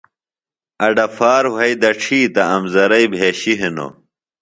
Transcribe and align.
اڈہ 0.85 1.05
پھار 1.15 1.43
وھئیۡ 1.55 1.77
دڇھی 1.81 2.19
تہ 2.33 2.41
امزرئیۡ 2.55 3.07
بھیۡشیۡ 3.13 3.59
ہنوۡ 3.61 3.91